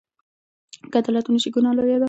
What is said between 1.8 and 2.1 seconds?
ده.